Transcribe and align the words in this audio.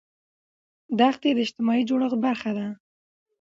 دښتې 0.99 1.29
د 1.33 1.39
اجتماعي 1.45 1.83
جوړښت 1.89 2.17
برخه 2.25 2.51
ده. 2.57 2.67